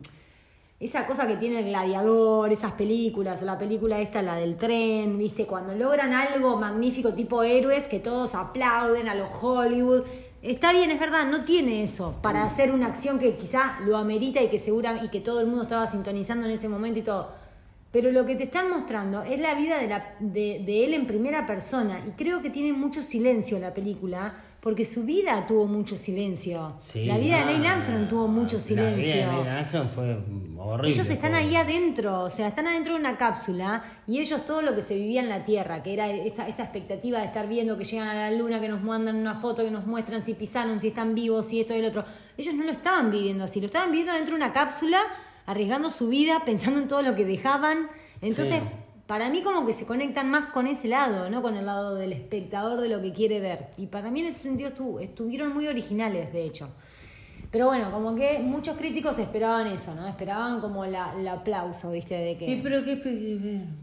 [0.80, 5.18] esa cosa que tiene el gladiador, esas películas, o la película esta, la del tren,
[5.18, 10.04] viste, cuando logran algo magnífico tipo héroes que todos aplauden a los Hollywood.
[10.42, 14.42] Está bien, es verdad, no tiene eso para hacer una acción que quizá lo amerita
[14.42, 17.43] y que segura y que todo el mundo estaba sintonizando en ese momento y todo.
[17.94, 21.06] Pero lo que te están mostrando es la vida de, la, de, de él en
[21.08, 22.02] primera persona.
[22.08, 26.74] Y creo que tiene mucho silencio la película, porque su vida tuvo mucho silencio.
[26.82, 29.32] Sí, la vida no, de Neil Armstrong tuvo mucho La vida de silencio.
[29.44, 30.18] Neil Armstrong fue
[30.58, 30.90] horrible.
[30.90, 34.64] Ellos están fue- ahí adentro, o sea, están adentro de una cápsula y ellos todo
[34.64, 37.78] lo que se vivía en la Tierra, que era esa, esa expectativa de estar viendo
[37.78, 40.80] que llegan a la Luna, que nos mandan una foto, que nos muestran si pisaron,
[40.80, 42.06] si están vivos, si esto y el otro.
[42.38, 44.98] Ellos no lo estaban viviendo así, lo estaban viviendo dentro de una cápsula,
[45.46, 47.88] arriesgando su vida, pensando en todo lo que dejaban.
[48.22, 48.70] Entonces, Sí.
[49.08, 52.14] para mí como que se conectan más con ese lado, no con el lado del
[52.14, 53.68] espectador de lo que quiere ver.
[53.78, 56.70] Y para mí en ese sentido estu- estuvieron muy originales, de hecho.
[57.52, 60.08] Pero bueno, como que muchos críticos esperaban eso, ¿no?
[60.08, 62.16] Esperaban como la, el aplauso, ¿viste?
[62.16, 62.48] De que...
[62.48, 62.96] Sí, pero qué,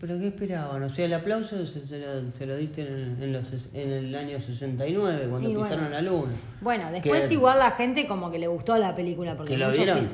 [0.00, 0.82] pero qué esperaban?
[0.82, 4.14] O sea, el aplauso se, se lo, se lo diste en, en los, en el
[4.16, 5.68] año 69, cuando Y bueno.
[5.70, 6.32] pisaron la luna.
[6.60, 9.36] Bueno, después Que- igual la gente como que le gustó la película.
[9.36, 10.08] Porque Que lo vieron,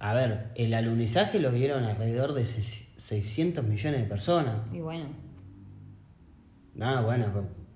[0.00, 4.56] a ver, el alunizaje lo vieron alrededor de ses- 600 millones de personas.
[4.72, 5.06] Y bueno.
[6.80, 7.26] Ah, bueno,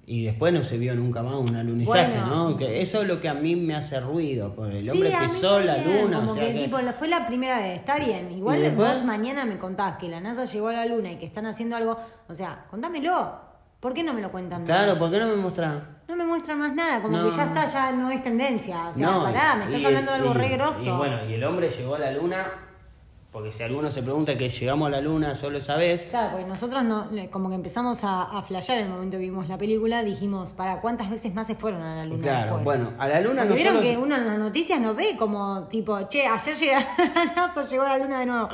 [0.07, 2.51] y después no se vio nunca más un alunizaje, Bueno.
[2.51, 2.57] ¿no?
[2.57, 5.61] Que eso es lo que a mí me hace ruido, porque el Sí, hombre pisó
[5.61, 8.31] la luna, Como o sea que, que- tipo, fue la primera vez, está bien.
[8.33, 11.47] Igual vos mañana me contás que la NASA llegó a la luna y que están
[11.47, 11.99] haciendo algo.
[12.29, 13.54] O sea, contámelo.
[13.85, 14.99] ¿Por qué no me lo cuentan Claro, más?
[14.99, 15.75] ¿por qué no me mostrás?
[16.09, 17.25] No me muestran más nada, como No.
[17.29, 18.89] que ya está, ya no es tendencia.
[18.89, 20.87] O sea, No, pará, me estás y- hablando de algo y- re grosso.
[20.87, 22.47] Y bueno, y el hombre llegó a la luna,
[23.31, 26.47] porque si alguno se pregunta que llegamos a la luna solo esa vez, Claro, porque
[26.47, 30.55] nosotros no, como que empezamos a, a flashear el momento que vimos la película, dijimos,
[30.55, 32.65] ¿para cuántas veces más se fueron a la luna claro, después?
[32.65, 36.09] bueno, a la luna no vieron que uno en las noticias no ve como, tipo,
[36.09, 36.79] che, ayer llegó
[37.15, 38.49] la NASA, llegó a la luna de nuevo.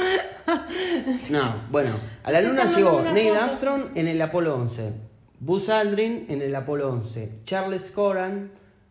[1.31, 3.37] No, bueno, a la luna llegó Neil.
[3.37, 5.09] Armstrong en el Apolo 11,
[5.41, 8.51] Buzz Aldrin en el Apolo 11, Charles Coran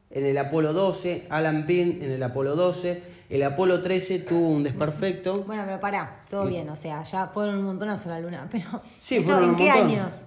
[0.09, 4.63] en el Apolo 12, Alan Pin en el Apolo 12, el Apolo 13 tuvo un
[4.63, 5.43] desperfecto.
[5.43, 8.81] Bueno, pero pará, todo bien, o sea, ya fueron un montonazo a la luna, pero
[9.03, 9.87] Sí, ¿esto fueron en un qué montón.
[9.89, 10.25] años?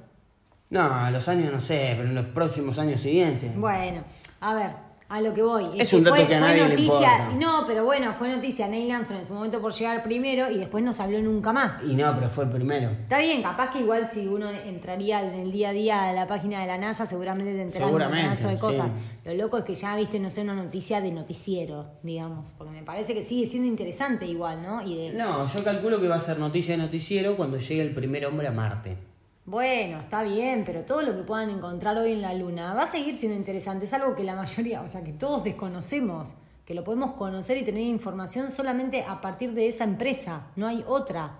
[0.71, 3.55] No, los años no sé, pero en los próximos años siguientes.
[3.57, 4.03] Bueno,
[4.41, 4.71] a ver,
[5.13, 5.67] a lo que voy.
[5.79, 7.29] Es un dato fue, que a nadie noticia.
[7.39, 10.83] No, pero bueno, fue noticia Neil Armstrong en su momento por llegar primero y después
[10.83, 11.83] no se habló nunca más.
[11.83, 12.89] Y no, pero fue el primero.
[12.93, 16.27] Está bien, capaz que igual si uno entraría en el día a día a la
[16.27, 18.91] página de la NASA, seguramente te enterás de un Seguramente, montonazo de cosas.
[18.91, 19.29] sí.
[19.29, 22.83] Lo loco es que ya viste, no sé, una noticia de noticiero, digamos, porque me
[22.83, 24.81] parece que sigue siendo interesante igual, ¿no?
[24.83, 27.95] Y de, No, yo calculo que va a ser noticia de noticiero cuando llegue el
[27.95, 29.12] primer hombre a Marte.
[29.45, 32.87] Bueno, está bien, pero todo lo que puedan encontrar hoy en la Luna va a
[32.87, 33.87] seguir siendo interesante.
[33.87, 37.65] Es algo que la mayoría, o sea, que todos desconocemos, que lo podemos conocer y
[37.65, 41.39] tener información solamente a partir de esa empresa, no hay otra.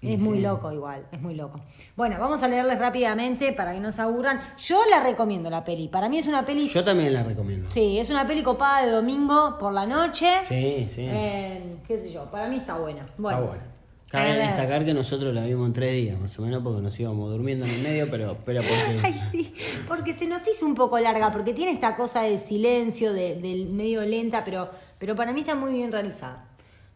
[0.00, 1.60] Es muy loco igual, es muy loco.
[1.96, 4.40] Bueno, vamos a leerles rápidamente para que no se aburran.
[4.56, 5.88] Yo la recomiendo la peli.
[5.88, 6.68] Para mí es una peli...
[6.68, 7.68] Yo también la recomiendo.
[7.70, 10.28] Sí, es una peli copada de domingo por la noche.
[10.46, 11.04] Sí, sí.
[11.04, 13.06] Eh, qué sé yo, para mí está buena.
[13.16, 13.77] Bueno, Está bueno.
[14.10, 17.30] Cabe destacar que nosotros la vimos en tres días, más o menos, porque nos íbamos
[17.30, 19.00] durmiendo en el medio, pero, pero porque...
[19.06, 19.54] Ay, sí,
[19.86, 23.68] porque se nos hizo un poco larga, porque tiene esta cosa de silencio, de, del
[23.68, 26.46] medio lenta, pero, pero para mí está muy bien realizada.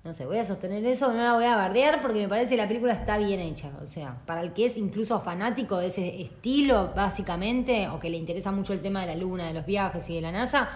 [0.05, 2.57] No sé, voy a sostener eso, no la voy a bardear porque me parece que
[2.57, 3.71] la película está bien hecha.
[3.81, 8.17] O sea, para el que es incluso fanático de ese estilo, básicamente, o que le
[8.17, 10.69] interesa mucho el tema de la luna, de los viajes y de la NASA,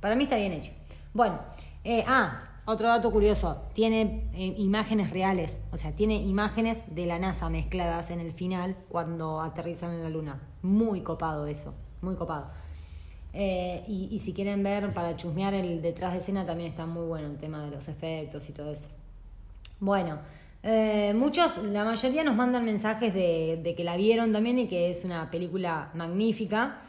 [0.00, 0.70] para mí está bien hecha.
[1.12, 1.40] Bueno,
[1.82, 7.18] eh, ah, otro dato curioso, tiene eh, imágenes reales, o sea, tiene imágenes de la
[7.18, 10.42] NASA mezcladas en el final cuando aterrizan en la luna.
[10.60, 12.50] Muy copado eso, muy copado.
[13.32, 17.28] Eh, y, si quieren ver para chusmear el detrás de escena también está muy bueno
[17.28, 18.90] el tema de los efectos y todo eso.
[19.80, 20.18] Bueno,
[20.62, 25.06] eh, muchos, la mayoría nos mandan mensajes de, que la vieron también y que es
[25.06, 26.82] una película magnífica.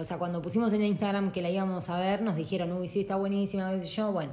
[0.00, 3.00] O sea, cuando pusimos en Instagram que la íbamos a ver, nos dijeron, uy, sí,
[3.00, 4.12] está buenísima, qué sé yo.
[4.12, 4.32] Bueno,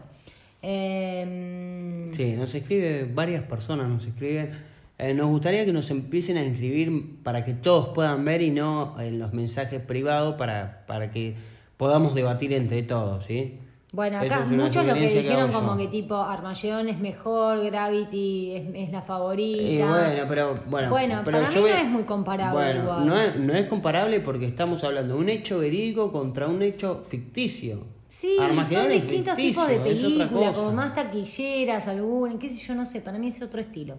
[0.61, 4.51] eh, Sí, nos escribe, varias personas nos escriben.
[4.99, 8.99] Eh, nos gustaría que nos empiecen a inscribir para que todos puedan ver y no
[8.99, 11.35] en los mensajes privados para, para que
[11.77, 13.59] podamos debatir entre todos, ¿sí?
[13.93, 18.63] Bueno, acá es muchos lo que dijeron como que tipo Armageddon es mejor, Gravity es,
[18.75, 19.61] es la favorita.
[19.61, 23.05] Y bueno, pero bueno, Bueno, pero para yo mí no es muy comparable Bueno, igual.
[23.05, 27.01] No es, no es comparable porque estamos hablando de un hecho verídico contra un hecho
[27.07, 27.85] ficticio.
[28.07, 32.73] Sí, Armagedón son distintos ficticio, tipos de películas, como más taquilleras, algunas, qué sé yo,
[32.75, 33.97] no sé, para mí es otro estilo.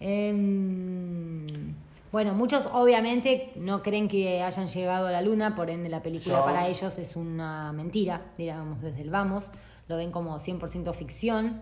[0.00, 1.74] Em,
[2.12, 6.38] bueno, muchos obviamente no creen que hayan llegado a la luna, por ende la película
[6.38, 9.50] Yo- para ellos es una mentira, digamos, desde el vamos,
[9.88, 11.60] lo ven como 100% ficción.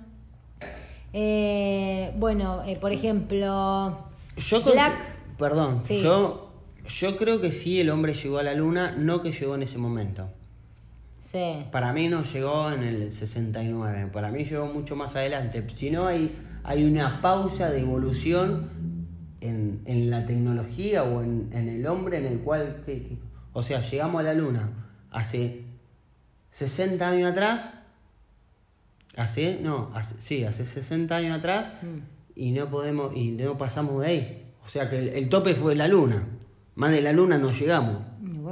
[1.13, 3.99] Eh, bueno, eh, por ejemplo,
[4.37, 4.95] Yo Black,
[5.39, 6.03] perdón, Sí.
[6.03, 6.51] yo,
[6.89, 9.79] yo creo que sí el hombre llegó a la luna, no que llegó en ese
[9.79, 10.29] momento.
[11.31, 11.65] Sí.
[11.73, 15.65] Para mí no llegó en el 69, para mí llegó mucho más adelante.
[15.75, 16.35] Si no hay,
[16.65, 18.71] hay una pausa de evolución
[19.41, 22.83] en, en la tecnología o en, en el hombre en el cual...
[22.87, 23.19] que- que-
[23.53, 24.69] o sea, llegamos a la luna
[25.11, 25.63] hace
[26.51, 27.71] 60 años atrás,
[29.17, 31.73] hace, no, hace, sí, hace 60 años atrás
[32.35, 34.53] y no podemos, y no pasamos de ahí.
[34.65, 36.25] O sea que el, el tope fue la luna.
[36.75, 38.03] Más de la luna no llegamos.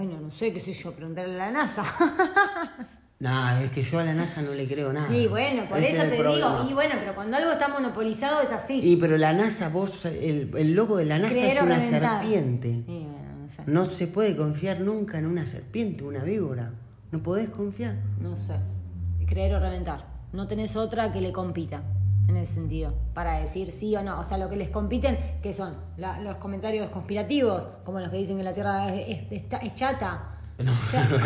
[0.05, 1.85] Bueno, no sé, qué sé yo, preguntarle a la NASA.
[3.21, 5.11] Nah, es que yo a la NASA no le creo nada.
[5.17, 6.57] Y bueno, por Ese eso es te problema.
[6.59, 6.71] digo.
[6.71, 8.81] Y bueno, pero cuando algo está monopolizado es así.
[8.83, 12.21] Y pero la NASA, vos, el, el logo de la NASA Creer es una reventar.
[12.25, 12.69] serpiente.
[12.69, 13.63] Y bueno, no sé.
[13.67, 16.73] No se puede confiar nunca en una serpiente, una víbora.
[17.13, 17.95] No podés confiar.
[18.21, 18.57] No sé.
[19.27, 20.05] Creer o reventar.
[20.35, 21.83] No tenés otra que le compita
[22.37, 22.95] en ese sentido.
[23.15, 24.21] Para decir sí o no.
[24.21, 25.75] O sea, lo que les compiten, ¿qué son?
[25.97, 30.31] La- los comentarios conspirativos, como los que dicen que la Tierra es, es- chata.
[30.59, 31.19] No, O sea, no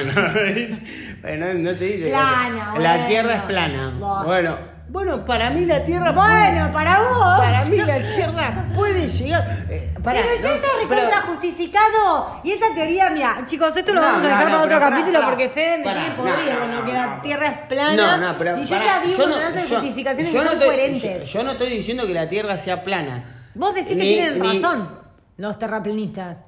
[1.75, 2.09] se dice.
[2.09, 3.07] Plana, La.
[3.09, 3.95] Tierra es plana.
[4.25, 4.78] Bueno.
[4.89, 6.13] Bueno, para mí la Tierra.
[6.13, 7.39] Bueno, para vos.
[7.39, 9.67] Para mí la Tierra puede llegar.
[9.69, 12.41] eh, pero ya no, está recontra justificado.
[12.43, 15.21] Y esa teoría, mira, chicos, esto lo No, vamos a dejar no, para otro capítulo
[15.25, 17.21] porque Fede me tiene podrido con lo que la.
[17.23, 18.17] Tierra es plana.
[18.19, 20.55] No, no, pero y yo ya vi un no- montonazo de justificaciones yo que son
[20.55, 21.27] estoy- coherentes.
[21.27, 23.25] Yo, yo no estoy diciendo que la Tierra sea plana.
[23.55, 24.89] Vos decís que tienen ni- razón
[25.37, 26.39] los terraplanistas.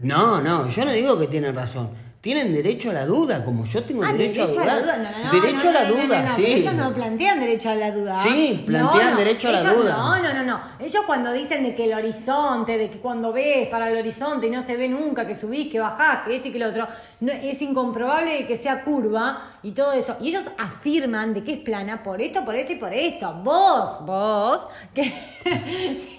[0.00, 1.90] No, no, yo no digo que tienen razón.
[2.20, 4.76] Tienen derecho a la duda, como yo tengo Ah, derecho, a derecho a dudar.
[4.76, 4.96] la duda.
[4.98, 5.40] No, no, no.
[5.40, 6.42] derecho no, a la duda, sí.
[6.42, 8.22] pero ellos no plantean derecho a la duda.
[8.24, 9.96] Sí, plantean derecho a la ellos duda.
[9.96, 10.60] No, no, no, no.
[10.80, 14.50] Ellos cuando dicen de que el horizonte, de que cuando ves para el horizonte y
[14.50, 16.88] no se ve nunca, que subís, que bajás, que esto y que lo otro,
[17.20, 20.16] no- es incomprobable que sea curva y todo eso.
[20.20, 23.32] Y ellos afirman de que es plana por esto, por esto y por esto.
[23.44, 25.12] Vos, vos, que,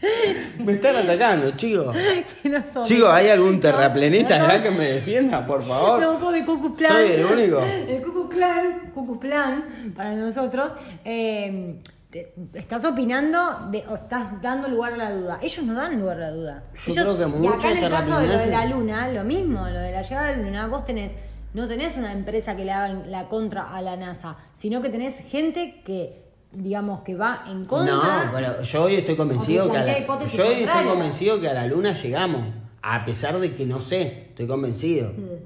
[0.64, 1.96] Me están atacando, chicos.
[2.42, 2.86] que no sos.
[2.88, 6.00] Chicos, ¿hay algún terraplenista no acá sos- que me defienda, por favor?
[6.00, 6.92] No sos de Ku Klux Klan.
[6.92, 7.60] Soy el único.
[7.88, 9.64] El Klan, Ku Klux Klan,
[9.96, 10.72] para nosotros,
[11.04, 11.80] eh,
[12.10, 13.38] te- estás opinando
[13.70, 15.38] de, o estás dando lugar a la duda.
[15.42, 16.62] Ellos no dan lugar a la duda.
[16.74, 19.24] Yo Ellos- creo que y acá en el caso de lo de la luna, lo
[19.24, 21.16] mismo, lo de la llegada a la luna, vos tenés,
[21.54, 25.18] no tenés una empresa que le haga la contra a la NASA, sino que tenés
[25.18, 27.94] gente que, digamos, que va en contra.
[27.94, 31.54] No, pero yo hoy estoy convencido que a la, yo hoy estoy convencido que a
[31.54, 32.42] la luna llegamos,
[32.82, 35.42] a pesar de que no sé, estoy convencido Mm.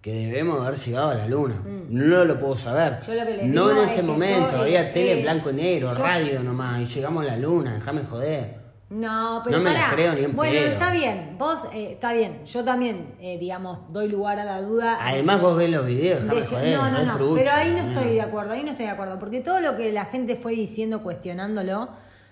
[0.00, 1.60] que debemos haber llegado a la luna.
[1.88, 3.00] No lo puedo saber.
[3.06, 5.54] Yo lo que les no en es ese momento, había eh, tele eh, blanco y
[5.54, 8.65] negro, yo- radio nomás, y llegamos a la luna, déjame joder.
[8.88, 10.66] No, pero No me creo ni en Bueno, pedo.
[10.72, 12.44] está bien, vos, eh, está bien.
[12.44, 14.98] Yo también, eh, digamos, doy lugar a la duda.
[15.00, 17.88] Además vos ves los videos, de joder, no, no, no, trucho, pero ahí no no.
[17.88, 20.52] estoy de acuerdo, ahí no estoy de acuerdo, porque todo lo que la gente fue
[20.52, 21.88] diciendo, cuestionándolo,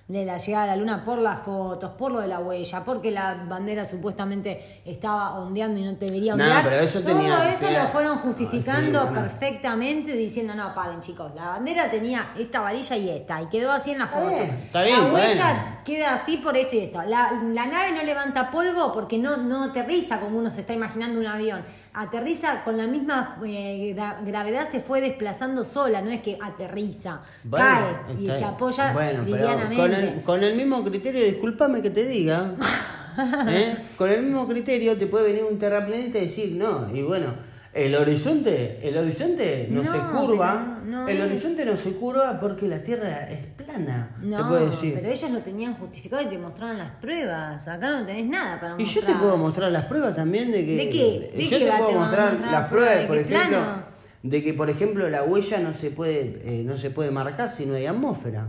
[0.06, 3.10] de la llegada a la luna por las fotos, por lo de la huella, porque
[3.10, 6.62] la bandera supuestamente estaba ondeando y no debería No, ondear.
[6.62, 9.20] pero eso todo tenía- eso tenía- lo fueron Ah, justificando sí, bueno.
[9.22, 13.92] perfectamente, diciendo, no, paren chicos, la bandera tenía esta varilla y esta, y quedó así
[13.92, 14.28] en la foto.
[14.28, 15.78] bien, está bien, la huella bueno.
[15.86, 17.02] queda así por esto y esto.
[17.04, 21.18] La, la nave no levanta polvo porque no, no aterriza como uno se está imaginando
[21.18, 21.62] un avión.
[21.96, 27.22] Aterriza con la misma eh, gra- gravedad, se fue desplazando sola, no es que aterriza,
[27.44, 27.64] Bueno,
[28.06, 29.76] cae y se apoya Bueno, pero livianamente.
[29.76, 32.52] con el, con el mismo criterio, discúlpame que te diga,
[33.48, 33.76] ¿eh?
[33.96, 37.28] con el mismo criterio te puede venir un terraplanista y decir, no, y bueno,
[37.74, 42.38] el horizonte, el horizonte no, No, se curva, pero no el horizonte no se curva
[42.40, 44.94] porque la Tierra es plana, te No, puede decir.
[44.94, 47.66] pero ellos lo tenían justificado y te mostraron las pruebas.
[47.68, 49.04] Acá no tenés nada para Y mostrar.
[49.06, 50.76] yo te puedo mostrar las pruebas también de que.
[50.76, 51.32] ¿De qué?
[51.36, 53.00] ¿De yo qué te va- puedo te mostrar mostrar las la pruebas, prueba?
[53.00, 53.82] ¿De por ejemplo, plano?
[54.22, 57.66] de que por ejemplo la huella no se puede, eh, no se puede marcar si
[57.66, 58.46] no hay atmósfera.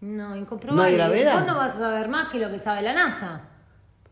[0.00, 0.76] No, incomprobable.
[0.76, 1.38] No hay gravedad.
[1.38, 3.40] Vos no vas a saber más que lo que sabe la NASA.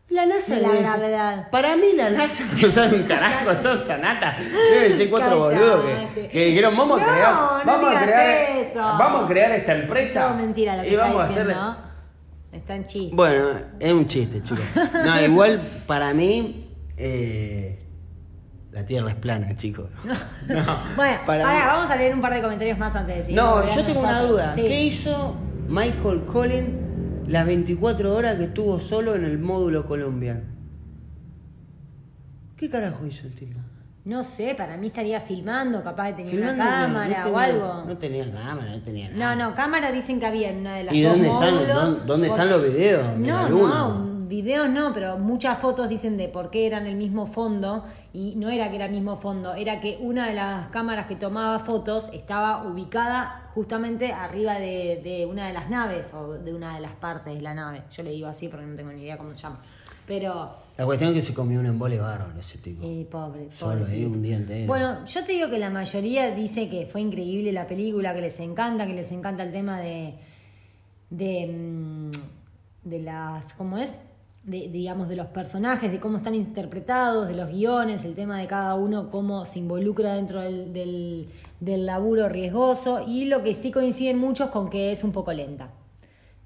[0.09, 1.49] La NASA la debe- gravedad.
[1.49, 4.37] Para mí la NASA no sabe un carajo, todo sanata.
[4.39, 8.57] Deben ser cuatro boludos que, que dijeron, vamos a No, crear, no vamos a crear,
[8.57, 8.79] eso.
[8.81, 10.27] vamos a crear esta empresa.
[10.27, 11.47] Todo mentira lo que y vamos a está hacer.
[11.47, 11.77] diciendo.
[12.51, 13.15] Está en chiste.
[13.15, 13.47] Bueno,
[13.79, 14.63] es un chiste, chicos.
[15.03, 17.79] No, igual para mí eh,
[18.71, 19.89] La Tierra es plana, chicos.
[20.95, 23.35] bueno, para pará, mí- vamos a leer un par de comentarios más antes de seguir.
[23.37, 24.51] No, yo tengo una duda.
[24.51, 24.61] Sí.
[24.61, 25.35] ¿Qué hizo
[25.67, 26.69] Michael Collins
[27.27, 30.43] las 24 horas que estuvo solo en el módulo Colombian?
[32.57, 33.59] ¿Qué carajo hizo el tipo?
[34.05, 37.25] No sé, para mí estaría filmando, capaz de tener Filmando una que cámara no o
[37.33, 37.83] tenía- algo.
[37.87, 39.35] No tenía cámara, no tenía No, nada.
[39.35, 42.05] no, cámara dicen que había en una de las ¿Y dos dónde están- módulos.
[42.05, 46.49] dónde- están los videos de No, no, videos no, pero muchas fotos dicen de por
[46.49, 47.83] qué eran el mismo fondo
[48.13, 51.15] y no era que era el mismo fondo, era que una de las cámaras que
[51.15, 56.75] tomaba fotos estaba ubicada justamente arriba de, de una de las naves o de una
[56.75, 57.83] de las partes de la nave.
[57.91, 59.61] Yo le digo así porque no tengo ni idea cómo se llama.
[60.07, 62.83] Pero, La cuestión es que se comió un embole bárbaro ese tipo.
[62.85, 64.67] eh, pobre, Solo pobre ahí un día entero.
[64.67, 68.39] Bueno, yo te digo que la mayoría dice que fue increíble la película, que les
[68.39, 70.13] encanta, que les encanta el tema de.
[71.09, 71.47] de.
[71.47, 72.11] mm,
[72.87, 73.53] de las.
[73.55, 73.95] ¿cómo es?
[74.45, 78.45] De, digamos, de los personajes, de cómo están interpretados, de los guiones, el tema de
[78.45, 81.29] cada uno, cómo se involucra dentro del, del,
[81.59, 83.03] del laburo riesgoso.
[83.07, 85.71] Y lo que sí coinciden muchos con que es un poco lenta.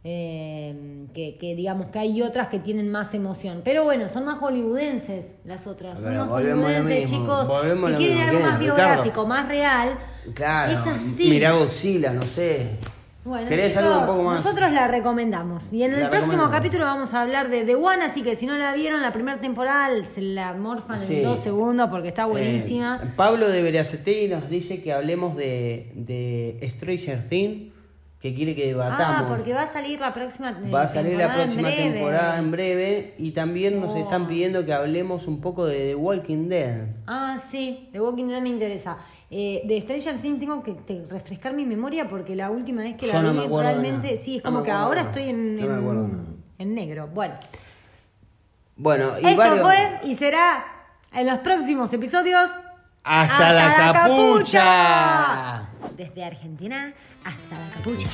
[0.06, 3.62] Eh, que, que digamos que hay otras que tienen más emoción.
[3.66, 6.00] Pero bueno, son más hollywoodenses las otras.
[6.00, 7.48] Son Pero más a lo hollywoodenses, chicos.
[7.50, 9.98] volvemos Si quieren algo ¿quién más biográfico, más real,
[10.34, 10.72] Claro.
[10.72, 11.30] es así.
[11.30, 12.78] Mirá Godzilla, no sé.
[13.26, 14.44] Bueno, ¿Querés chicos, algo un poco más?
[14.44, 15.74] nosotros la recomendamos.
[15.74, 18.58] Y en el próximo capítulo vamos a hablar de The One, así que si no
[18.58, 21.18] la vieron, la primera temporada se la morfan Sí.
[21.18, 23.02] en dos segundos porque está buenísima.
[23.04, 27.74] Eh, Pablo de Veracetegui nos dice que hablemos de, de Stranger Things,
[28.22, 29.16] que quiere que debatamos.
[29.18, 31.70] ah, porque va a salir la próxima eh, Va a salir la temporada en próxima
[31.70, 31.92] breve.
[31.94, 33.98] temporada en breve y también nos Oh.
[33.98, 36.88] están pidiendo que hablemos un poco de The Walking Dead.
[37.06, 38.98] Ah, sí, The Walking Dead me interesa.
[39.32, 43.06] Eh, de Stranger Things tengo que te- refrescar mi memoria porque la última vez que
[43.08, 45.60] Yo la no vi realmente, sí, es como que acuerdo ahora estoy en,
[46.58, 47.08] en- negro.
[47.08, 47.36] Bueno,
[48.76, 50.66] Bueno, y esto varios- fue y será
[51.14, 52.50] en los próximos episodios.
[53.04, 55.70] ¡Hasta, la, capucha!
[55.96, 58.10] Desde Argentina hasta la capucha.